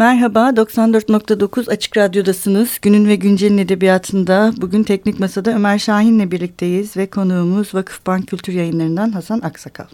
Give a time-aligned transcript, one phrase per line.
[0.00, 2.78] Merhaba, 94.9 Açık Radyo'dasınız.
[2.82, 9.10] Günün ve Güncel'in edebiyatında bugün Teknik Masa'da Ömer Şahin'le birlikteyiz ve konuğumuz Vakıfbank Kültür Yayınları'ndan
[9.10, 9.84] Hasan Aksakal.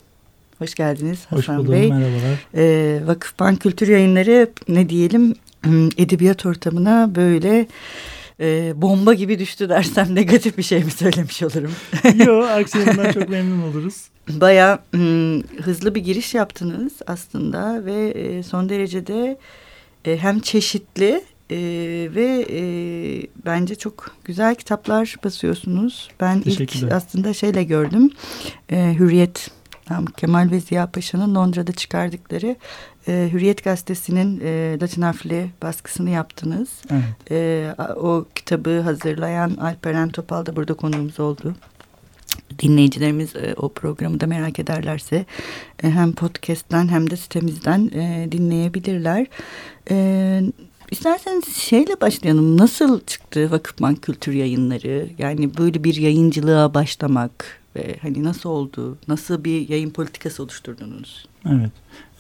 [0.58, 1.88] Hoş geldiniz Hasan Hoş buldum, Bey.
[1.88, 2.46] merhabalar.
[2.54, 5.34] Ee, Vakıfbank Kültür Yayınları ne diyelim
[5.98, 7.66] edebiyat ortamına böyle
[8.40, 11.72] e, bomba gibi düştü dersem negatif bir şey mi söylemiş olurum?
[12.26, 14.04] Yok, aksine bundan çok memnun oluruz.
[14.28, 14.78] Baya
[15.62, 19.38] hızlı bir giriş yaptınız aslında ve e, son derecede
[20.06, 21.58] e, hem çeşitli e,
[22.14, 22.60] ve e,
[23.46, 26.08] bence çok güzel kitaplar basıyorsunuz.
[26.20, 28.10] Ben ilk aslında şeyle gördüm.
[28.70, 29.50] E, Hürriyet
[30.16, 32.56] Kemal ve Ziya Paşa'nın Londra'da çıkardıkları
[33.08, 36.68] e, Hürriyet Gazetesi'nin e, Latin harfli baskısını yaptınız.
[36.90, 37.30] Evet.
[37.30, 41.54] E, o kitabı hazırlayan Alperen Topal da burada konuğumuz oldu
[42.58, 45.24] dinleyicilerimiz e, o programı da merak ederlerse
[45.82, 49.26] e, hem podcast'ten hem de sitemizden e, dinleyebilirler.
[50.90, 52.58] İsterseniz şeyle başlayalım.
[52.58, 55.08] Nasıl çıktı Vakıfbank Kültür Yayınları?
[55.18, 58.98] Yani böyle bir yayıncılığa başlamak ve hani nasıl oldu?
[59.08, 61.28] Nasıl bir yayın politikası oluşturdunuz?
[61.46, 61.70] Evet.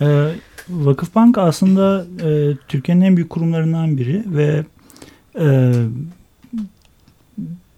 [0.00, 0.34] E,
[0.68, 4.64] Vakıfbank aslında e, Türkiye'nin en büyük kurumlarından biri ve
[5.38, 5.72] e,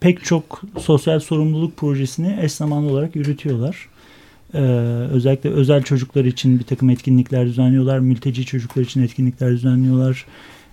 [0.01, 3.89] pek çok sosyal sorumluluk projesini eş zamanlı olarak yürütüyorlar.
[4.55, 4.59] Ee,
[5.13, 7.99] özellikle özel çocuklar için bir takım etkinlikler düzenliyorlar.
[7.99, 10.27] Mülteci çocuklar için etkinlikler düzenliyorlar.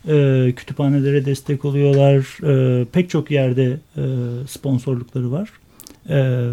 [0.07, 2.37] Ee, kütüphanelere destek oluyorlar.
[2.43, 4.03] Ee, pek çok yerde e,
[4.47, 5.49] sponsorlukları var.
[6.09, 6.49] Ee,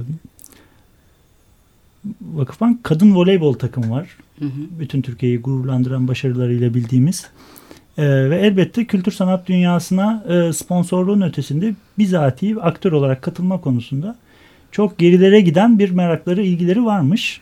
[2.21, 4.17] Vakıfbank kadın voleybol takımı var.
[4.39, 4.81] Hı hı.
[4.81, 7.31] Bütün Türkiye'yi gururlandıran başarılarıyla bildiğimiz.
[7.99, 14.17] E, ve elbette kültür sanat dünyasına e, sponsorluğun ötesinde bizatihi aktör olarak katılma konusunda
[14.71, 17.41] çok gerilere giden bir merakları, ilgileri varmış.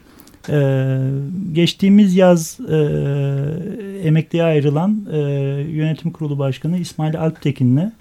[0.49, 0.99] E,
[1.53, 2.77] geçtiğimiz yaz e,
[4.05, 5.19] emekliye ayrılan e,
[5.71, 7.93] yönetim kurulu başkanı İsmail Alptekin'le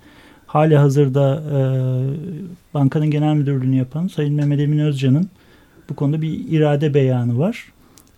[0.48, 1.60] hali hazırda e,
[2.74, 5.30] bankanın genel müdürlüğünü yapan Sayın Mehmet Emin Özcan'ın
[5.90, 7.66] bu konuda bir irade beyanı var.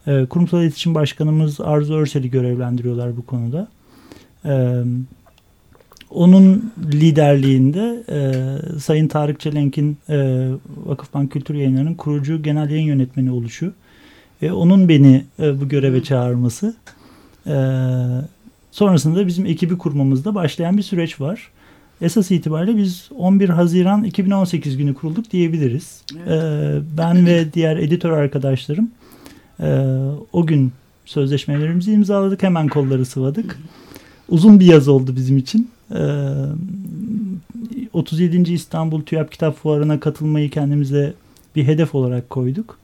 [0.07, 3.67] E, kurumsal iletişim başkanımız Arzu Örsel'i görevlendiriyorlar bu konuda.
[4.45, 4.83] Ee,
[6.11, 10.47] onun liderliğinde e, Sayın Tarık Çelenk'in e,
[10.85, 13.73] Vakıfbank Kültür Yayınları'nın kurucu genel yayın yönetmeni oluşu
[14.41, 16.75] ve onun beni e, bu göreve çağırması
[17.47, 17.55] e,
[18.71, 21.47] sonrasında bizim ekibi kurmamızda başlayan bir süreç var.
[22.01, 26.03] Esas itibariyle biz 11 Haziran 2018 günü kurulduk diyebiliriz.
[26.27, 26.43] Evet.
[26.43, 28.91] E, ben ve diğer editör arkadaşlarım
[29.59, 29.97] e,
[30.33, 30.71] o gün
[31.05, 32.43] sözleşmelerimizi imzaladık.
[32.43, 33.53] Hemen kolları sıvadık.
[33.53, 33.80] Hı hı
[34.31, 35.69] uzun bir yaz oldu bizim için.
[35.95, 35.97] Ee,
[37.93, 38.53] 37.
[38.53, 41.13] İstanbul TÜYAP Kitap Fuarı'na katılmayı kendimize
[41.55, 42.77] bir hedef olarak koyduk.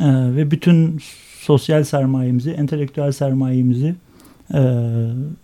[0.00, 1.00] Ee, ve bütün
[1.40, 3.94] sosyal sermayemizi, entelektüel sermayemizi,
[4.54, 4.60] e,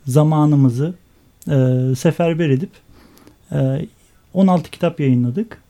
[0.07, 0.95] zamanımızı
[1.51, 2.71] e, seferber edip
[3.53, 3.87] e,
[4.35, 5.63] 16 kitap yayınladık.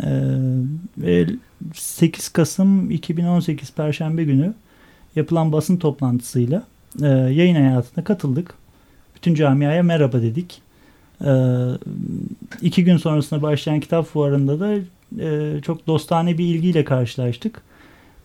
[0.00, 0.10] E,
[0.98, 1.26] ve
[1.74, 4.54] 8 Kasım 2018 Perşembe günü
[5.16, 6.62] yapılan basın toplantısıyla
[7.02, 8.54] e, yayın hayatına katıldık
[9.26, 10.62] bütün camiaya merhaba dedik.
[11.24, 11.30] E,
[12.62, 14.74] iki gün sonrasında başlayan kitap fuarında da
[15.20, 17.62] e, çok dostane bir ilgiyle karşılaştık.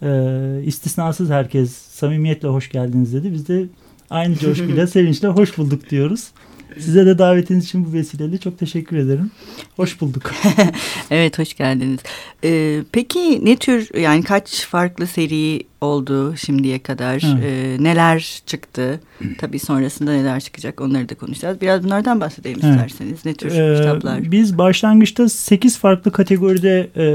[0.02, 3.34] E, istisnasız herkes samimiyetle hoş geldiniz dedi.
[3.34, 3.66] Biz de
[4.10, 6.32] aynı coşkuyla, sevinçle hoş bulduk diyoruz.
[6.80, 9.32] Size de davetiniz için bu vesileyle çok teşekkür ederim.
[9.76, 10.32] Hoş bulduk.
[11.12, 12.00] evet hoş geldiniz.
[12.44, 17.22] Ee, peki ne tür yani kaç farklı seri oldu şimdiye kadar?
[17.44, 19.00] Ee, neler çıktı?
[19.38, 21.62] Tabii sonrasında neler çıkacak onları da konuşacağız.
[21.62, 22.76] Biraz bunlardan bahsedelim evet.
[22.76, 23.26] isterseniz.
[23.26, 24.32] Ne tür ee, kitaplar?
[24.32, 27.06] Biz başlangıçta sekiz farklı kategoride e,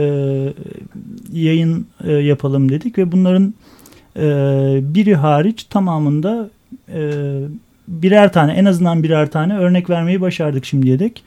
[1.33, 3.55] yayın e, yapalım dedik ve bunların
[4.17, 4.25] e,
[4.83, 6.51] biri hariç tamamında
[6.89, 7.01] e,
[7.89, 11.23] birer tane en azından birer tane örnek vermeyi başardık şimdiye dek.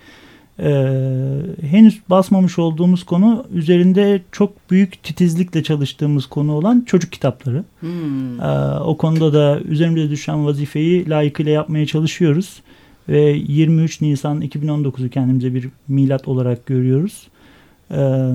[0.60, 7.64] Ee, henüz basmamış olduğumuz konu üzerinde çok büyük titizlikle çalıştığımız konu olan çocuk kitapları.
[7.80, 8.42] Hmm.
[8.42, 12.62] Ee, o konuda da üzerimize düşen vazifeyi layıkıyla yapmaya çalışıyoruz.
[13.10, 17.28] Ve 23 Nisan 2019'u kendimize bir milat olarak görüyoruz.
[17.92, 18.32] Ee,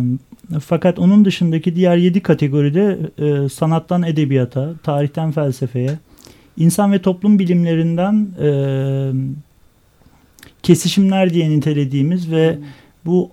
[0.60, 5.98] fakat onun dışındaki diğer 7 kategoride e, sanattan edebiyata, tarihten felsefeye,
[6.56, 8.48] insan ve toplum bilimlerinden e,
[10.62, 12.62] kesişimler diye nitelediğimiz ve hmm.
[13.06, 13.30] bu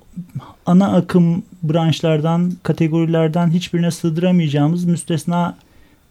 [0.66, 5.58] ana akım branşlardan, kategorilerden hiçbirine sığdıramayacağımız müstesna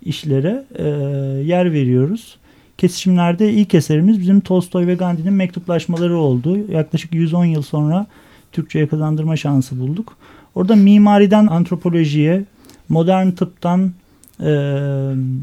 [0.04, 0.84] işlere e,
[1.46, 2.36] yer veriyoruz.
[2.78, 6.58] Kesişimlerde ilk eserimiz bizim Tolstoy ve Gandhi'nin mektuplaşmaları oldu.
[6.72, 8.06] Yaklaşık 110 yıl sonra
[8.52, 10.16] Türkçe'ye kazandırma şansı bulduk.
[10.54, 12.44] Orada mimariden antropolojiye,
[12.88, 13.92] modern tıptan
[14.42, 14.50] e,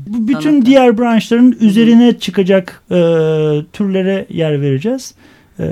[0.07, 0.65] bu bütün Anladım.
[0.65, 2.19] diğer branşların üzerine Hı-hı.
[2.19, 2.95] çıkacak e,
[3.73, 5.13] türlere yer vereceğiz.
[5.59, 5.65] E,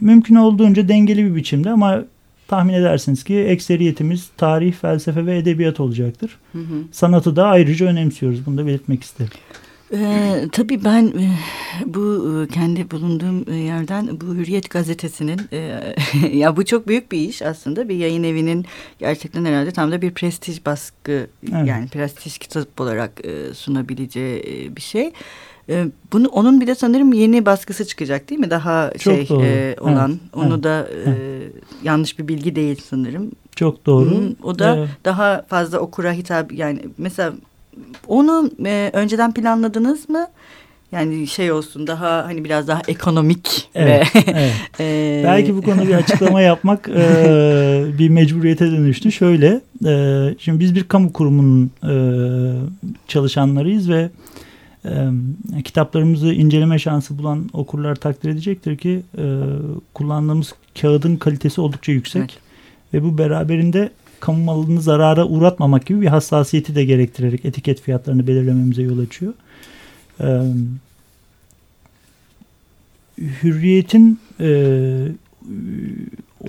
[0.00, 2.04] mümkün olduğunca dengeli bir biçimde ama
[2.48, 6.36] tahmin edersiniz ki ekseriyetimiz tarih, felsefe ve edebiyat olacaktır.
[6.52, 6.84] Hı hı.
[6.92, 8.46] Sanatı da ayrıca önemsiyoruz.
[8.46, 9.32] Bunu da belirtmek isterim.
[9.92, 11.30] Ee, tabii ben e,
[11.86, 15.80] bu kendi bulunduğum yerden bu Hürriyet gazetesinin e,
[16.32, 18.66] ya bu çok büyük bir iş aslında bir yayın evinin
[18.98, 21.66] gerçekten herhalde tam da bir prestij baskı evet.
[21.66, 25.12] yani prestij kitap olarak e, sunabileceği bir şey.
[26.12, 28.50] Bunu onun bir de sanırım yeni baskısı çıkacak değil mi?
[28.50, 29.44] Daha çok şey doğru.
[29.44, 30.10] e, olan.
[30.10, 30.20] Evet.
[30.34, 30.64] Onu evet.
[30.64, 31.12] da e,
[31.82, 33.30] yanlış bir bilgi değil sanırım.
[33.56, 34.10] Çok doğru.
[34.10, 34.88] Hı, o da evet.
[35.04, 37.32] daha fazla okura hitap yani mesela
[38.06, 40.26] onu e, önceden planladınız mı?
[40.92, 44.52] Yani şey olsun daha hani biraz daha ekonomik evet, ve evet.
[44.80, 49.12] e, belki bu konuda bir açıklama yapmak e, bir mecburiyete dönüştü.
[49.12, 51.94] Şöyle e, şimdi biz bir kamu kurumunun e,
[53.08, 54.10] çalışanlarıyız ve
[54.84, 54.92] e,
[55.64, 59.24] kitaplarımızı inceleme şansı bulan okurlar takdir edecektir ki e,
[59.94, 62.38] kullandığımız kağıdın kalitesi oldukça yüksek evet.
[62.94, 63.90] ve bu beraberinde
[64.20, 69.32] kamu malını zarara uğratmamak gibi bir hassasiyeti de gerektirerek etiket fiyatlarını belirlememize yol açıyor.
[70.20, 70.42] Ee,
[73.18, 75.08] hürriyetin e,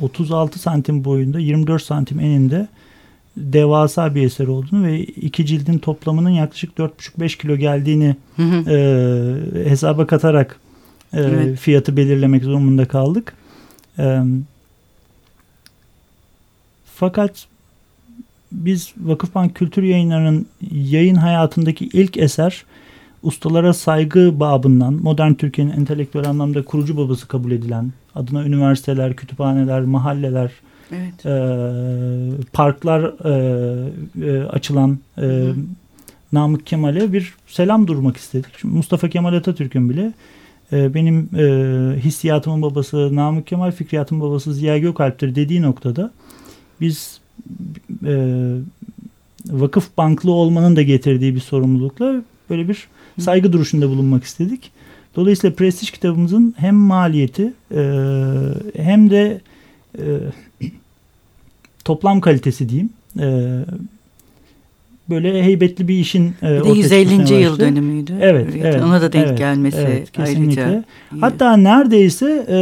[0.02, 2.68] 36 santim boyunda 24 santim eninde
[3.38, 8.16] devasa bir eser olduğunu ve iki cildin toplamının yaklaşık 4,5-5 kilo geldiğini
[8.68, 10.60] E, hesaba katarak
[11.14, 11.60] e, evet.
[11.60, 13.34] fiyatı belirlemek zorunda kaldık.
[14.00, 14.20] E,
[16.96, 17.48] fakat
[18.51, 22.65] biz Vakıfbank Kültür Yayınları'nın yayın hayatındaki ilk eser
[23.24, 30.51] ustalara saygı babından modern Türkiye'nin entelektüel anlamda kurucu babası kabul edilen adına üniversiteler, kütüphaneler, mahalleler,
[30.92, 31.25] evet.
[31.25, 31.31] e,
[32.53, 33.92] parklar e,
[34.25, 35.51] e, açılan e,
[36.33, 38.59] Namık Kemal'e bir selam durmak istedik.
[38.62, 40.13] Şimdi Mustafa Kemal Atatürk'ün bile
[40.74, 41.45] e, benim e,
[42.00, 46.12] hissiyatımın babası Namık Kemal, fikriyatımın babası Ziya Gökalp'tir dediği noktada
[46.81, 47.21] biz
[48.06, 48.56] e,
[49.50, 52.88] vakıf banklı olmanın da getirdiği bir sorumlulukla böyle bir
[53.20, 54.72] saygı duruşunda bulunmak istedik.
[55.16, 57.84] Dolayısıyla prestij kitabımızın hem maliyeti e,
[58.76, 59.42] hem de
[59.98, 60.04] e,
[61.86, 62.90] toplam kalitesi diyeyim
[63.20, 63.60] e,
[65.09, 67.33] böyle heybetli bir işin e, bir de 150.
[67.33, 68.13] yıl dönümüydü.
[68.21, 68.81] Evet, evet.
[68.83, 70.63] Ona da denk evet, gelmesi evet, kesinlikle.
[70.63, 70.83] ayrıca.
[71.19, 72.57] Hatta neredeyse e,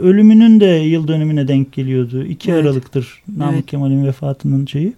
[0.00, 2.24] ölümünün de yıl dönümüne denk geliyordu.
[2.24, 2.64] 2 evet.
[2.64, 3.66] Aralık'tır Namık evet.
[3.66, 4.92] Kemal'in vefatının şeyi.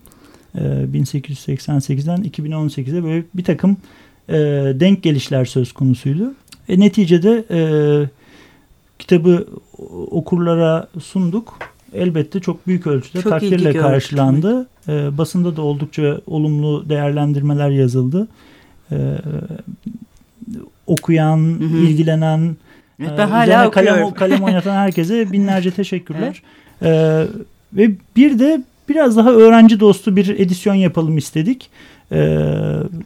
[0.54, 3.76] E, 1888'den 2018'e böyle bir takım
[4.28, 4.34] e,
[4.80, 6.34] denk gelişler söz konusuydu.
[6.68, 7.60] E, neticede e,
[8.98, 9.46] kitabı
[10.10, 11.58] okurlara sunduk
[11.94, 14.66] elbette çok büyük ölçüde çok takdirle karşılandı.
[14.88, 18.28] E, basında da oldukça olumlu değerlendirmeler yazıldı.
[18.92, 18.96] E,
[20.86, 21.76] okuyan, hı hı.
[21.76, 22.56] ilgilenen,
[23.00, 26.42] evet, ben hala kalem, kalem oynatan herkese binlerce teşekkürler.
[26.82, 26.92] evet.
[26.92, 31.70] e, ve bir de biraz daha öğrenci dostu bir edisyon yapalım istedik.
[32.12, 32.38] E,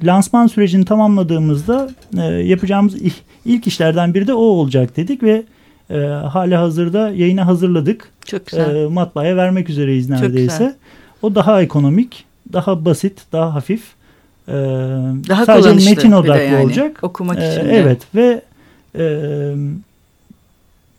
[0.05, 2.97] lansman sürecini tamamladığımızda e, yapacağımız
[3.45, 5.43] ilk işlerden biri de o olacak dedik ve
[5.91, 8.09] e, hali hazırda yayına hazırladık.
[8.27, 8.77] Çok güzel.
[8.77, 10.77] E, matbaaya vermek üzereyiz neredeyse.
[11.23, 13.83] O daha ekonomik, daha basit, daha hafif.
[14.49, 14.53] E,
[15.29, 16.99] daha sadece metin odaklı yani, olacak.
[17.03, 17.77] Okumak e, için de.
[17.77, 18.43] Evet ve
[18.99, 19.55] e,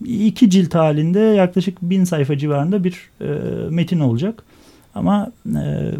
[0.05, 3.25] iki cilt halinde yaklaşık bin sayfa civarında bir e,
[3.69, 4.43] metin olacak.
[4.95, 5.91] Ama e,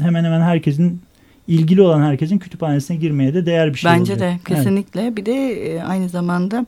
[0.00, 1.00] hemen hemen herkesin
[1.48, 4.32] ilgili olan herkesin kütüphanesine girmeye de değer bir şey Bence olacak.
[4.48, 5.02] De kesinlikle.
[5.02, 5.16] Evet.
[5.16, 6.66] Bir de e, aynı zamanda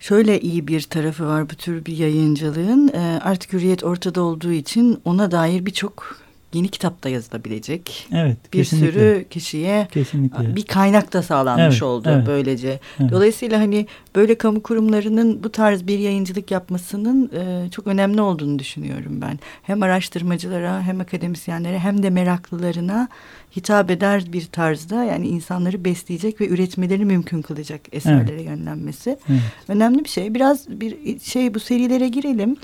[0.00, 2.88] şöyle iyi bir tarafı var bu tür bir yayıncılığın.
[2.88, 6.20] E, artık hürriyet ortada olduğu için ona dair birçok
[6.52, 8.08] yeni kitap da yazılabilecek.
[8.12, 8.92] Evet, bir kesinlikle.
[8.92, 10.56] sürü kişiye kesinlikle.
[10.56, 12.80] bir kaynak da sağlanmış evet, oldu evet, böylece.
[13.00, 13.12] Evet.
[13.12, 19.20] Dolayısıyla hani böyle kamu kurumlarının bu tarz bir yayıncılık yapmasının e, çok önemli olduğunu düşünüyorum
[19.20, 19.38] ben.
[19.62, 23.08] Hem araştırmacılara hem akademisyenlere hem de meraklılarına
[23.56, 28.46] hitap eder bir tarzda yani insanları besleyecek ve üretmeleri mümkün kılacak eserlere evet.
[28.46, 29.18] yönlenmesi.
[29.28, 29.40] Evet.
[29.68, 30.34] Önemli bir şey.
[30.34, 32.56] Biraz bir şey bu serilere girelim.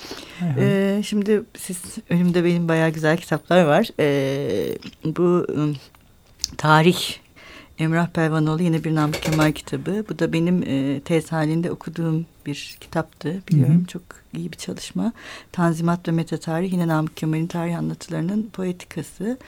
[0.44, 0.58] Evet.
[0.58, 1.78] Ee, şimdi siz
[2.10, 3.88] önümde benim bayağı güzel kitaplar var.
[4.00, 5.46] Ee, bu
[6.56, 7.25] tarih
[7.78, 10.04] Emrah Pervanoğlu yine bir Namık Kemal kitabı.
[10.08, 13.42] Bu da benim e, tez halinde okuduğum bir kitaptı.
[13.48, 13.86] Biliyorum hı hı.
[13.86, 14.02] çok
[14.36, 15.12] iyi bir çalışma.
[15.52, 19.38] Tanzimat ve Meta Tarih yine Namık Kemal'in tarih anlatılarının poetikası.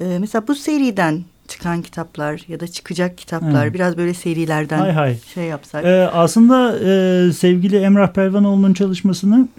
[0.00, 3.74] E, mesela bu seriden çıkan kitaplar ya da çıkacak kitaplar evet.
[3.74, 5.16] biraz böyle serilerden hay hay.
[5.34, 5.84] şey yapsak.
[5.84, 9.48] Ee, aslında e, sevgili Emrah Pervanoğlu'nun çalışmasını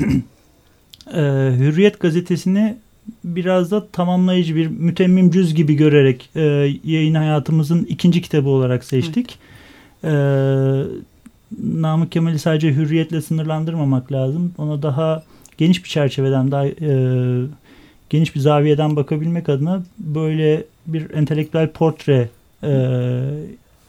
[1.13, 1.21] e,
[1.57, 2.77] Hürriyet gazetesini
[3.23, 6.41] biraz da tamamlayıcı bir mütemmim cüz gibi görerek e,
[6.83, 9.39] yayın hayatımızın ikinci kitabı olarak seçtik.
[10.03, 10.13] Evet.
[10.13, 11.15] E,
[11.63, 14.53] Namık Kemal'i sadece hürriyetle sınırlandırmamak lazım.
[14.57, 15.23] Ona daha
[15.57, 16.91] geniş bir çerçeveden, daha e,
[18.09, 22.29] geniş bir zaviyeden bakabilmek adına böyle bir entelektüel portre
[22.63, 22.71] e,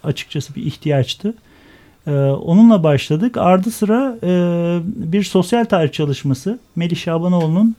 [0.05, 1.35] açıkçası bir ihtiyaçtı.
[2.07, 3.37] E, onunla başladık.
[3.37, 4.31] Ardı sıra e,
[4.85, 7.77] bir sosyal tarih çalışması Melih Şabanoğlu'nun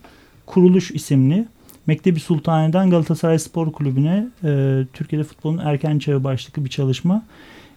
[0.48, 1.46] Kuruluş isimli
[1.86, 7.22] Mektebi Sultani'den Galatasaray Spor Kulübü'ne e, Türkiye'de futbolun erken çağı başlıklı bir çalışma.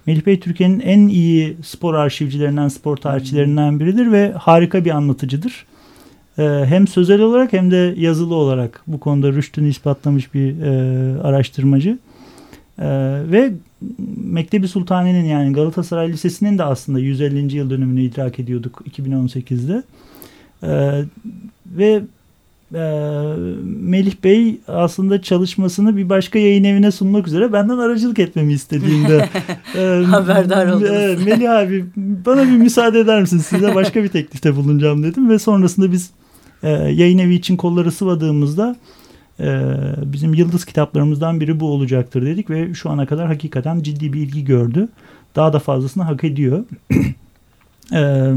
[0.05, 5.65] Melih Bey Türkiye'nin en iyi spor arşivcilerinden, spor tarihçilerinden biridir ve harika bir anlatıcıdır.
[6.37, 11.97] E, hem sözel olarak hem de yazılı olarak bu konuda rüştünü ispatlamış bir e, araştırmacı.
[12.79, 12.87] E,
[13.31, 13.53] ve
[14.17, 17.55] Mektebi Sultani'nin yani Galatasaray Lisesi'nin de aslında 150.
[17.55, 19.83] yıl dönümünü idrak ediyorduk 2018'de.
[20.63, 21.03] E,
[21.65, 22.01] ve
[22.71, 29.29] Melih Bey aslında çalışmasını bir başka yayın evine sunmak üzere benden aracılık etmemi istediğinde
[29.75, 30.91] e, haberdar oldunuz.
[30.91, 35.39] E, Melih abi bana bir müsaade eder misin size başka bir teklifte bulunacağım dedim ve
[35.39, 36.11] sonrasında biz
[36.63, 38.75] e, yayın evi için kolları sıvadığımızda
[39.39, 39.63] e,
[40.05, 44.45] bizim yıldız kitaplarımızdan biri bu olacaktır dedik ve şu ana kadar hakikaten ciddi bir ilgi
[44.45, 44.89] gördü.
[45.35, 46.65] Daha da fazlasını hak ediyor.
[47.93, 48.31] e,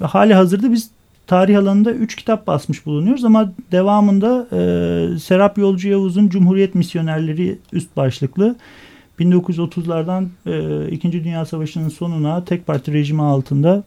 [0.00, 0.90] hali hazırda biz
[1.26, 7.96] tarih alanında 3 kitap basmış bulunuyoruz ama devamında e, Serap Yolcu Yavuz'un Cumhuriyet Misyonerleri üst
[7.96, 8.56] başlıklı
[9.20, 13.82] 1930'lardan e, İkinci Dünya Savaşı'nın sonuna tek parti rejimi altında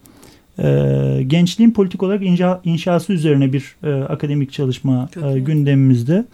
[0.60, 6.26] e, gençliğin politik olarak inşa, inşası üzerine bir e, akademik çalışma e, gündemimizde.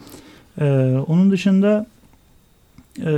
[0.61, 1.85] E, onun dışında
[2.99, 3.11] e,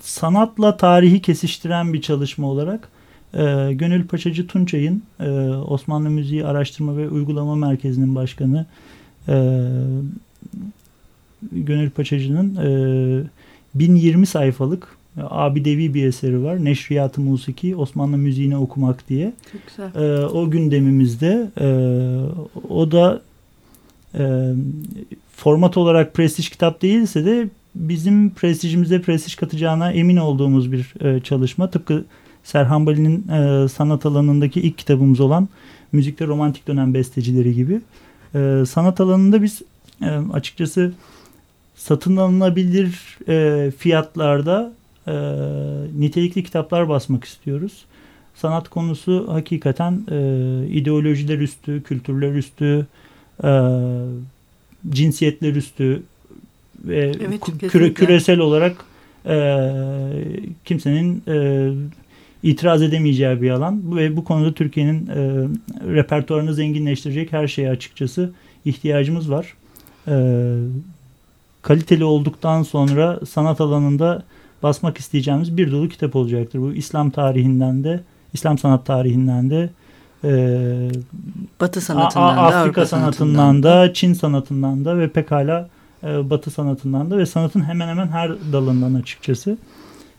[0.00, 2.88] sanatla tarihi kesiştiren bir çalışma olarak
[3.34, 8.66] e, Gönül Paşacı Tunçay'ın e, Osmanlı Müziği Araştırma ve Uygulama Merkezi'nin başkanı
[9.28, 9.34] e,
[11.52, 13.24] Gönül Paçacı'nın e,
[13.74, 16.64] 1020 sayfalık e, abidevi bir eseri var.
[16.64, 19.32] Neşriyat-ı Musiki Osmanlı Müziğini Okumak diye.
[19.52, 20.02] Çok güzel.
[20.02, 21.68] E, o gündemimizde e,
[22.68, 23.22] o da
[24.14, 24.52] e,
[25.36, 31.70] format olarak prestij kitap değilse de bizim prestijimize prestij katacağına emin olduğumuz bir e, çalışma.
[31.70, 32.04] Tıpkı
[32.44, 35.48] Serhan Bali'nin e, sanat alanındaki ilk kitabımız olan
[35.92, 37.80] Müzikte Romantik Dönem Bestecileri gibi.
[38.34, 39.62] E, sanat alanında biz
[40.02, 40.92] e, açıkçası
[41.76, 44.72] satın alınabilir e, fiyatlarda
[45.06, 45.12] e,
[45.98, 47.84] nitelikli kitaplar basmak istiyoruz.
[48.34, 50.16] Sanat konusu hakikaten e,
[50.68, 52.86] ideolojiler üstü, kültürler üstü,
[53.44, 53.50] e,
[54.90, 56.02] cinsiyetler üstü
[56.84, 58.84] ve evet, küre, küresel olarak
[59.26, 59.70] e,
[60.64, 61.68] kimsenin e,
[62.42, 65.48] itiraz edemeyeceği bir alan ve bu konuda Türkiye'nin e,
[65.94, 68.30] repertuarını zenginleştirecek her şeye açıkçası
[68.64, 69.54] ihtiyacımız var.
[70.08, 70.14] E,
[71.62, 74.22] kaliteli olduktan sonra sanat alanında
[74.62, 76.58] basmak isteyeceğimiz bir dolu kitap olacaktır.
[76.58, 78.00] Bu İslam tarihinden de,
[78.32, 79.70] İslam sanat tarihinden de,
[80.24, 80.30] e,
[81.60, 85.68] Batı sanatından da, Afrika sanatından da, Çin sanatından da ve pekala
[86.04, 89.58] e, Batı sanatından da ve sanatın hemen hemen her dalından açıkçası.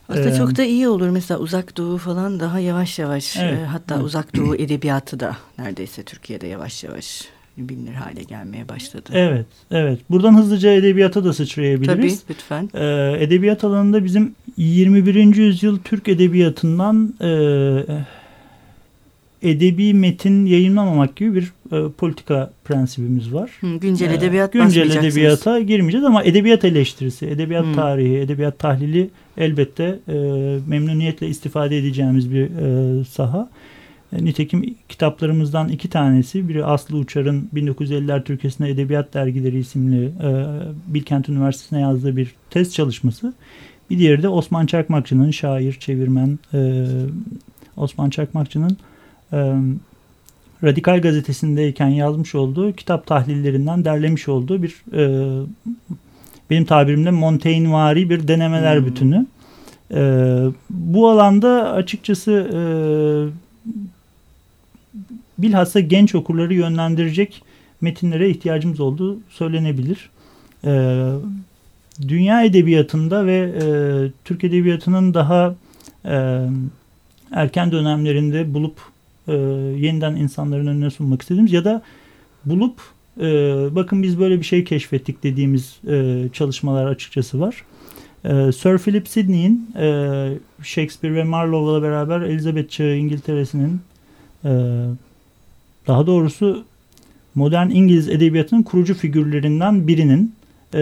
[0.10, 3.66] Aslında ee, çok da iyi olur mesela uzak doğu falan daha yavaş yavaş evet, e,
[3.66, 4.06] hatta evet.
[4.06, 9.10] uzak doğu edebiyatı da neredeyse Türkiye'de yavaş yavaş bilinir hale gelmeye başladı.
[9.14, 10.00] Evet, evet.
[10.10, 12.22] Buradan hızlıca edebiyata da sıçrayabiliriz.
[12.22, 12.70] Tabii, lütfen.
[12.74, 15.36] Ee, edebiyat alanında bizim 21.
[15.36, 17.30] yüzyıl Türk edebiyatından e,
[19.42, 23.52] edebi metin yayınlamamak gibi bir e, politika prensibimiz var.
[23.60, 27.74] Hı, güncel edebiyat e, Güncel edebiyata girmeyeceğiz ama edebiyat eleştirisi, edebiyat Hı.
[27.74, 30.14] tarihi, edebiyat tahlili elbette e,
[30.68, 33.50] memnuniyetle istifade edeceğimiz bir e, saha.
[34.14, 40.46] E, nitekim kitaplarımızdan iki tanesi, biri Aslı Uçar'ın 1950'ler Türkiye'sinde Edebiyat Dergileri isimli e,
[40.88, 43.34] Bilkent Üniversitesi'ne yazdığı bir test çalışması.
[43.90, 46.86] Bir diğeri de Osman Çakmakçı'nın şair, çevirmen e,
[47.78, 48.78] Osman Çakmakçı'nın
[49.34, 49.54] e,
[50.64, 55.32] Radikal Gazetesi'ndeyken yazmış olduğu kitap tahlillerinden derlemiş olduğu bir e,
[56.50, 58.86] benim tabirimle Montaignevari bir denemeler hmm.
[58.86, 59.26] bütünü.
[59.92, 60.02] E,
[60.70, 62.62] bu alanda açıkçası e,
[65.38, 67.44] bilhassa genç okurları yönlendirecek
[67.82, 70.10] metinlere ihtiyacımız olduğu söylenebilir.
[70.66, 71.04] E,
[72.08, 73.66] dünya edebiyatında ve e,
[74.26, 75.56] Türk edebiyatının daha
[76.06, 76.40] e,
[77.32, 78.80] erken dönemlerinde bulup
[79.30, 79.36] e,
[79.86, 81.82] yeniden insanların önüne sunmak istediğimiz ya da
[82.46, 82.82] bulup
[83.18, 83.26] e,
[83.76, 87.64] bakın biz böyle bir şey keşfettik dediğimiz e, çalışmalar açıkçası var.
[88.24, 90.30] E, Sir Philip Sidney'in e,
[90.64, 93.82] Shakespeare ve Marlowe'la beraber Elizabeth Çağı İngiltere'sinin
[94.46, 94.52] e,
[95.88, 96.64] daha doğrusu
[97.36, 100.34] modern İngiliz edebiyatının kurucu figürlerinden birinin
[100.74, 100.80] e,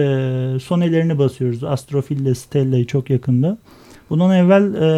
[0.62, 1.64] sonelerini basıyoruz.
[1.64, 3.58] Astrofil ile Stella'yı çok yakında.
[4.10, 4.88] Bundan evvel e,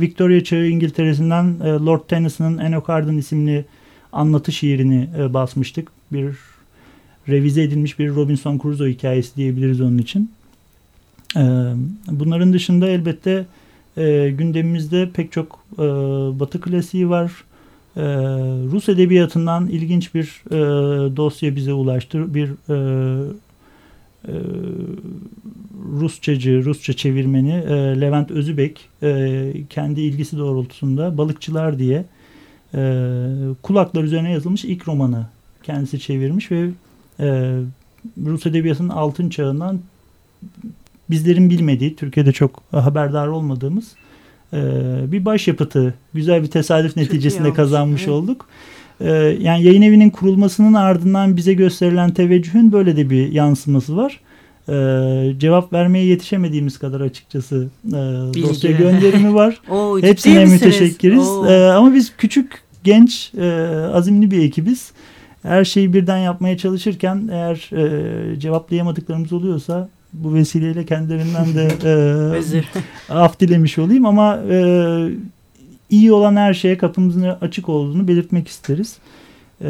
[0.00, 3.64] Victoria Çağı İngiltere'sinden e, Lord Tennyson'ın Enoch isimli
[4.12, 5.88] anlatı şiirini e, basmıştık.
[6.12, 6.36] Bir
[7.28, 10.30] revize edilmiş bir Robinson Crusoe hikayesi diyebiliriz onun için.
[11.36, 11.42] E,
[12.10, 13.46] bunların dışında elbette
[13.96, 15.82] e, gündemimizde pek çok e,
[16.40, 17.32] Batı klasiği var.
[17.96, 18.02] E,
[18.72, 20.56] Rus edebiyatından ilginç bir e,
[21.16, 22.34] dosya bize ulaştı.
[22.34, 22.76] Bir e,
[24.28, 24.34] e,
[25.92, 32.04] Rusçacı, Rusça çevirmeni e, Levent Özübek e, kendi ilgisi doğrultusunda Balıkçılar diye
[32.74, 33.02] e,
[33.62, 35.26] kulaklar üzerine yazılmış ilk romanı
[35.62, 36.68] kendisi çevirmiş ve
[37.20, 37.58] e,
[38.26, 39.80] Rus edebiyatının altın çağından
[41.10, 43.94] bizlerin bilmediği, Türkiye'de çok haberdar olmadığımız
[44.52, 44.58] e,
[45.12, 48.10] bir başyapıtı, güzel bir tesadüf neticesinde kazanmış evet.
[48.10, 48.48] olduk.
[49.00, 54.20] E, yani yayın evinin kurulmasının ardından bize gösterilen teveccühün böyle de bir yansıması var.
[54.68, 57.90] Ee, cevap vermeye yetişemediğimiz kadar açıkçası e,
[58.42, 59.60] dosya gönderimi var.
[59.70, 61.28] Oo, Hepsine müteşekkiriz.
[61.48, 64.92] Ee, ama biz küçük, genç, e, azimli bir ekibiz.
[65.42, 71.68] Her şeyi birden yapmaya çalışırken eğer e, cevaplayamadıklarımız oluyorsa bu vesileyle kendilerinden de
[73.08, 74.58] e, af dilemiş olayım ama e,
[75.90, 78.96] iyi olan her şeye kapımızın açık olduğunu belirtmek isteriz.
[79.60, 79.68] E,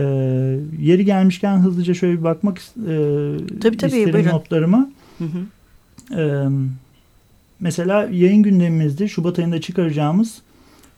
[0.81, 2.63] yeri gelmişken hızlıca şöyle bir bakmak e,
[3.61, 4.31] tabii, tabii, isterim buyurun.
[4.31, 4.91] notlarıma.
[5.19, 6.21] Hı hı.
[6.21, 6.49] E,
[7.61, 10.43] mesela yayın gündemimizde Şubat ayında çıkaracağımız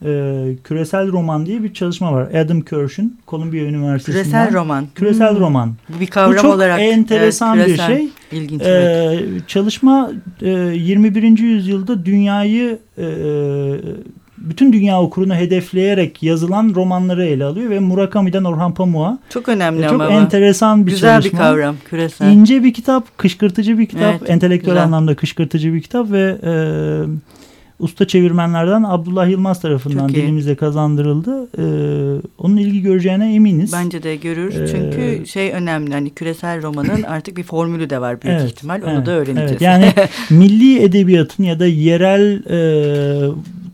[0.04, 2.30] e, küresel roman diye bir çalışma var.
[2.34, 4.24] Adam Kirsch'ün Columbia Üniversitesi'nden.
[4.24, 4.86] Küresel roman.
[4.94, 5.40] Küresel hmm.
[5.40, 5.74] roman.
[5.88, 6.80] Bu bir kavram Bu çok olarak.
[6.80, 8.08] enteresan evet, bir şey.
[8.32, 8.62] İlginç.
[8.62, 11.38] E, çalışma e, 21.
[11.38, 13.06] yüzyılda dünyayı e,
[14.40, 19.92] bütün dünya okurunu hedefleyerek yazılan romanları ele alıyor ve Murakami'den Orhan Pamuk'a çok önemli çok
[19.92, 21.38] ama enteresan bir güzel çalışma.
[21.38, 22.32] bir kavram küresel.
[22.32, 24.84] İnce bir kitap, kışkırtıcı bir kitap, evet, entelektüel güzel.
[24.84, 26.52] anlamda kışkırtıcı bir kitap ve e,
[27.78, 31.48] usta çevirmenlerden Abdullah Yılmaz tarafından dilimize kazandırıldı.
[31.58, 33.72] Ee, onun ilgi göreceğine eminiz.
[33.72, 34.60] Bence de görür.
[34.60, 38.82] Ee, Çünkü şey önemli hani küresel romanın artık bir formülü de var büyük evet, ihtimal.
[38.82, 39.50] Onu evet, da öğreneceğiz.
[39.50, 39.60] Evet.
[39.60, 39.92] Yani
[40.30, 42.58] milli edebiyatın ya da yerel e,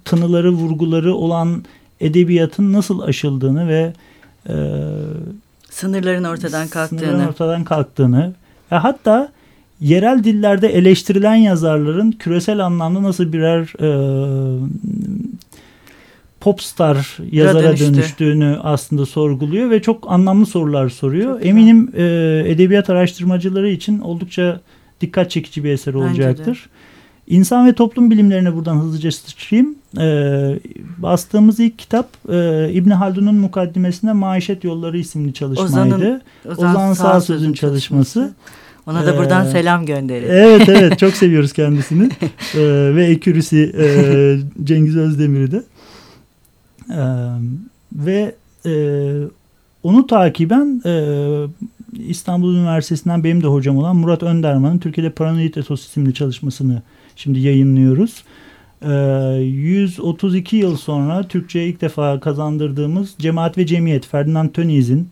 [0.04, 1.64] tınıları, vurguları olan
[2.00, 3.92] edebiyatın nasıl aşıldığını ve
[4.48, 4.54] e,
[5.70, 8.32] sınırların ortadan kalktığını, sınırların ortadan kalktığını
[8.72, 9.32] ve hatta
[9.80, 13.88] yerel dillerde eleştirilen yazarların küresel anlamda nasıl birer e,
[16.40, 17.94] popstar yazara dönüştü.
[17.94, 21.38] dönüştüğünü aslında sorguluyor ve çok anlamlı sorular soruyor.
[21.38, 22.02] Çok Eminim e,
[22.46, 24.60] edebiyat araştırmacıları için oldukça
[25.00, 26.68] dikkat çekici bir eser olacaktır.
[27.26, 29.74] İnsan ve toplum bilimlerine buradan hızlıca sıçrayayım.
[29.98, 30.58] Ee,
[30.98, 35.72] bastığımız ilk kitap e, İbn Haldun'un mukaddimesinde Maişet Yolları isimli çalışmaydı.
[35.72, 38.20] Ozan'ın, Ozan, Ozan Sağsöz'ün çalışması.
[38.20, 38.34] çalışması.
[38.86, 40.30] Ona da buradan ee, selam gönderelim.
[40.30, 42.04] Evet evet çok seviyoruz kendisini.
[42.54, 42.60] ee,
[42.94, 43.86] ve ekürüsü e,
[44.64, 45.62] Cengiz Özdemir'i de.
[46.90, 47.04] Ee,
[47.92, 48.34] ve
[48.66, 48.74] e,
[49.82, 50.94] onu takiben e,
[52.08, 56.82] İstanbul Üniversitesi'nden benim de hocam olan Murat Önderman'ın Türkiye'de Paranoid Etos isimli çalışmasını
[57.16, 58.24] şimdi yayınlıyoruz.
[58.82, 65.08] Ee, 132 yıl sonra Türkçe'ye ilk defa kazandırdığımız Cemaat ve Cemiyet Ferdinand Tönnies'in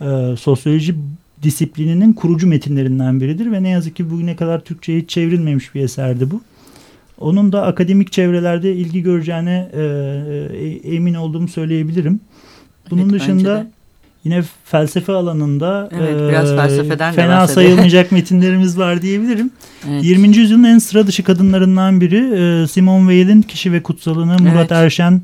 [0.00, 0.94] e, sosyoloji
[1.42, 6.30] disiplininin kurucu metinlerinden biridir ve ne yazık ki bugüne kadar Türkçe'ye hiç çevrilmemiş bir eserdi
[6.30, 6.40] bu.
[7.20, 12.20] Onun da akademik çevrelerde ilgi göreceğine e, e, emin olduğumu söyleyebilirim.
[12.90, 13.66] Bunun evet, dışında
[14.24, 19.50] yine felsefe alanında evet, biraz felsefeden fena sayılmayacak metinlerimiz var diyebilirim.
[19.90, 20.04] Evet.
[20.04, 20.36] 20.
[20.36, 22.16] yüzyılın en sıra dışı kadınlarından biri
[22.62, 24.72] e, Simone Weil'in Kişi ve Kutsalını Murat evet.
[24.72, 25.22] Erşen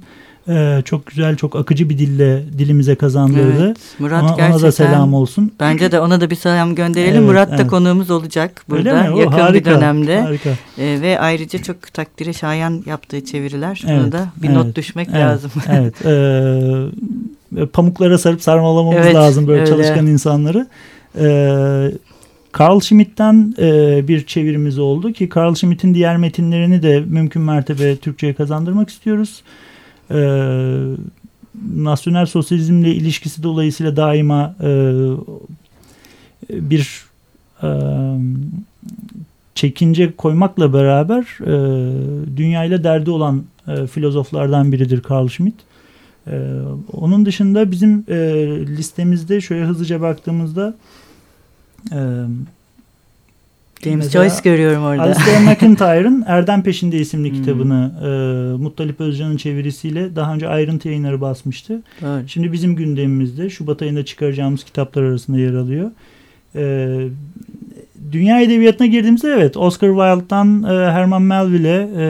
[0.48, 3.66] e, çok güzel, çok akıcı bir dille dilimize kazandırdı.
[3.66, 5.52] Evet, Murat ona, ona da selam olsun.
[5.60, 7.16] Bence de ona da bir selam gönderelim.
[7.16, 7.66] Evet, Murat da evet.
[7.66, 10.20] konuğumuz olacak burada yakın harika, bir dönemde.
[10.20, 10.50] Harika.
[10.78, 13.82] E, ve ayrıca çok takdire şayan yaptığı çeviriler.
[13.88, 15.50] Evet, Ona da bir evet, not düşmek evet, lazım.
[15.68, 15.94] Evet.
[16.08, 16.10] E,
[17.72, 19.70] pamuklara sarıp sarmalamamız evet, lazım böyle öyle.
[19.70, 20.66] çalışkan insanları.
[21.18, 21.28] E,
[22.60, 28.34] Carl Schmitt'ten e, bir çevirimiz oldu ki Carl Schmitt'in diğer metinlerini de mümkün mertebe Türkçe'ye
[28.34, 29.42] kazandırmak istiyoruz
[30.10, 30.18] e,
[31.76, 34.68] nasyonel sosyalizmle ilişkisi dolayısıyla daima e,
[36.50, 37.04] bir
[37.62, 37.68] e,
[39.54, 41.56] çekince koymakla beraber e,
[42.36, 45.54] dünyayla derdi olan e, filozoflardan biridir Carl Schmitt.
[46.30, 46.36] E,
[46.92, 48.16] onun dışında bizim e,
[48.66, 50.74] listemizde şöyle hızlıca baktığımızda
[51.92, 52.00] e,
[53.84, 55.02] James Joyce görüyorum orada.
[55.02, 57.38] Alistair McIntyre'ın Erdem Peşinde isimli hmm.
[57.38, 61.82] kitabını e, Muttalip Özcan'ın çevirisiyle daha önce ayrıntı yayınları basmıştı.
[62.06, 62.24] Evet.
[62.26, 65.90] Şimdi bizim gündemimizde Şubat ayında çıkaracağımız kitaplar arasında yer alıyor.
[66.54, 67.08] E,
[68.12, 72.06] dünya edebiyatına girdiğimizde evet Oscar Wilde'dan e, Herman Melville'e e,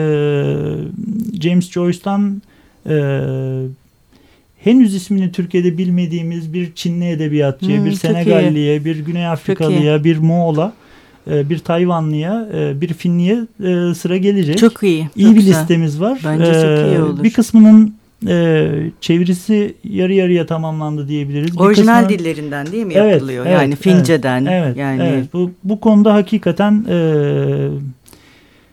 [1.41, 2.41] James Joyce'dan
[2.85, 2.95] e,
[4.63, 10.73] henüz ismini Türkiye'de bilmediğimiz bir Çinli edebiyatçıya, hmm, bir Senegalliye, bir Güney Afrikalıya, bir Moğol'a
[11.31, 14.57] e, bir Tayvanlıya, e, bir Finliye e, sıra gelecek.
[14.57, 15.09] Çok iyi.
[15.15, 15.61] İyi bir güzel.
[15.61, 16.19] listemiz var.
[16.25, 17.23] Bence çok iyi olur.
[17.23, 17.93] Bir kısmının
[18.27, 18.67] e,
[19.01, 21.57] çevirisi yarı yarıya tamamlandı diyebiliriz.
[21.57, 23.45] Orijinal kısmı, dillerinden değil mi yapılıyor?
[23.45, 24.45] Evet, yani Finceden.
[24.45, 25.33] Evet, yani evet.
[25.33, 26.97] Bu, bu konuda hakikaten e,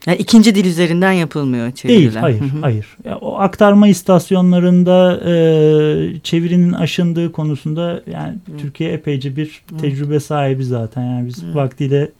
[0.07, 1.99] yani ikinci dil üzerinden yapılmıyor çeviriler.
[1.99, 2.97] Değil, hayır, hayır.
[3.05, 8.57] Ya, o aktarma istasyonlarında e, çevirinin aşındığı konusunda yani Hı.
[8.57, 9.77] Türkiye epeyce bir Hı.
[9.77, 11.03] tecrübe sahibi zaten.
[11.03, 11.55] Yani biz Hı.
[11.55, 12.11] vaktiyle.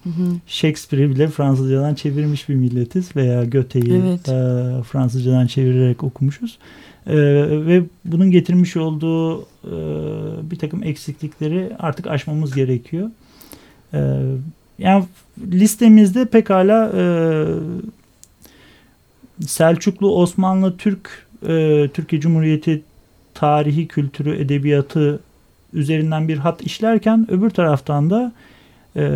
[0.47, 4.29] Shakespeare'i bile Fransızcadan çevirmiş bir milletiz veya Goethe'yi evet.
[4.29, 6.57] e, Fransızcadan çevirerek okumuşuz.
[7.07, 7.15] E,
[7.65, 9.75] ve bunun getirmiş olduğu e,
[10.51, 13.09] bir takım eksiklikleri artık aşmamız gerekiyor.
[13.93, 13.99] E,
[14.79, 15.05] yani
[15.51, 17.03] listemizde pekala e,
[19.47, 22.81] Selçuklu, Osmanlı, Türk, e, Türkiye Cumhuriyeti
[23.33, 25.19] tarihi, kültürü, edebiyatı
[25.73, 28.31] üzerinden bir hat işlerken öbür taraftan da
[28.95, 29.11] e,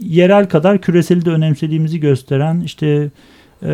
[0.00, 3.10] yerel kadar küreseli de önemsediğimizi gösteren işte
[3.62, 3.68] e,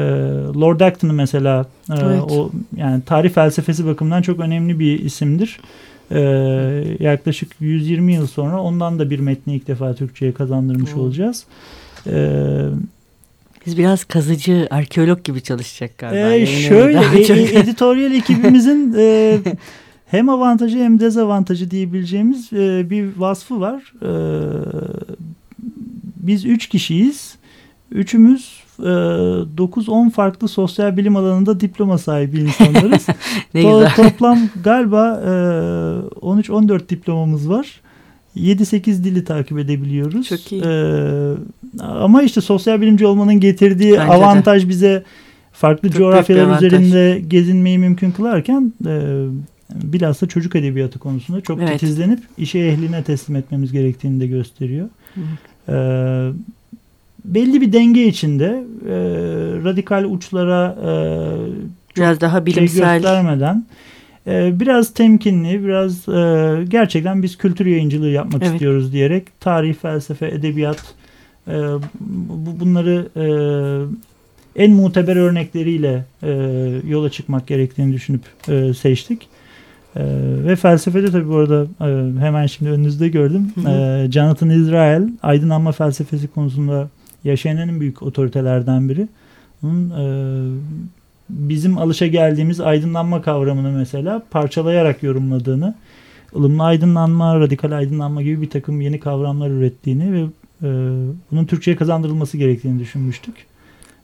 [0.61, 2.23] Lord Acton mesela e, evet.
[2.23, 5.61] o yani tarih felsefesi bakımından çok önemli bir isimdir.
[6.11, 11.01] Ee, yaklaşık 120 yıl sonra ondan da bir metni ilk defa Türkçe'ye kazandırmış hmm.
[11.01, 11.45] olacağız.
[12.07, 12.67] Ee,
[13.67, 16.33] biz biraz kazıcı, arkeolog gibi çalışacak galiba.
[16.33, 19.39] E, şöyle, e, editoryal ekibimizin e,
[20.07, 23.93] hem avantajı hem dezavantajı diyebileceğimiz e, bir vasfı var.
[24.03, 24.11] E,
[26.17, 27.37] biz üç kişiyiz.
[27.91, 33.07] Üçümüz 9-10 farklı sosyal bilim alanında diploma sahibi insanlarız.
[33.55, 33.95] ne to güzel.
[33.95, 35.23] Toplam galiba
[36.21, 37.81] 13-14 diplomamız var.
[38.37, 40.29] 7-8 dili takip edebiliyoruz.
[40.29, 40.63] Çok iyi.
[41.81, 44.69] ama işte sosyal bilimci olmanın getirdiği Bence avantaj de.
[44.69, 45.05] bize
[45.53, 48.73] farklı Çok coğrafyalar üzerinde gezinmeyi mümkün kılarken
[49.71, 51.73] bilhassa çocuk edebiyatı konusunda çok evet.
[51.73, 54.89] titizlenip işe ehline teslim etmemiz gerektiğini de gösteriyor.
[55.15, 55.21] Hı
[57.27, 58.95] belli bir denge içinde e,
[59.65, 60.91] radikal uçlara e,
[61.97, 63.65] biraz daha şey bilimsel göstermeden
[64.27, 68.53] e, biraz temkinli, biraz e, gerçekten biz kültür yayıncılığı yapmak evet.
[68.53, 70.95] istiyoruz diyerek tarih, felsefe, edebiyat
[71.49, 71.53] e,
[72.01, 73.27] bu, bunları e,
[74.65, 76.31] en muteber örnekleriyle e,
[76.89, 79.29] yola çıkmak gerektiğini düşünüp e, seçtik.
[79.97, 80.03] E,
[80.47, 83.53] ve felsefede tabii bu arada e, hemen şimdi önünüzde gördüm.
[83.55, 83.71] Hı hı.
[83.71, 86.89] E, Jonathan Israel aydınlanma felsefesi konusunda
[87.27, 89.09] yaşayan en büyük otoritelerden biri.
[89.63, 90.05] Bunun e,
[91.31, 95.75] bizim alışa geldiğimiz aydınlanma kavramını mesela parçalayarak yorumladığını,
[96.37, 100.21] ılımlı aydınlanma, radikal aydınlanma gibi bir takım yeni kavramlar ürettiğini ve
[100.63, 100.69] e,
[101.31, 103.35] bunun Türkçe'ye kazandırılması gerektiğini düşünmüştük.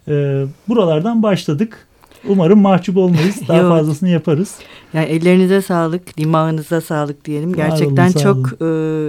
[0.08, 1.86] E, buralardan başladık.
[2.28, 3.36] Umarım mahcup olmayız.
[3.48, 4.58] Daha fazlasını yaparız.
[4.92, 7.52] Yani ellerinize sağlık, dimağınıza sağlık diyelim.
[7.52, 8.66] Gerçekten olun, çok e,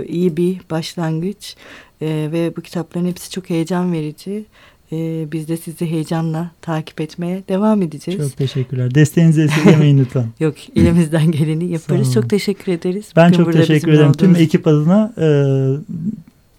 [0.07, 1.55] iyi bir başlangıç.
[2.01, 4.45] E, ve bu kitapların hepsi çok heyecan verici.
[4.91, 8.21] E, biz de sizi heyecanla takip etmeye devam edeceğiz.
[8.29, 8.95] Çok teşekkürler.
[8.95, 10.25] Desteğinizi esirgemeyin lütfen.
[10.39, 12.13] Yok elimizden geleni yaparız.
[12.13, 13.05] çok teşekkür ederiz.
[13.15, 14.09] Ben Bugün çok teşekkür ederim.
[14.09, 14.17] Olduğunuz...
[14.17, 15.27] Tüm ekip adına e,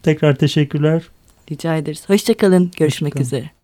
[0.02, 1.02] tekrar teşekkürler.
[1.50, 2.08] Rica ederiz.
[2.08, 2.70] Hoşçakalın.
[2.76, 3.26] Görüşmek Hoşçakalın.
[3.26, 3.54] üzere.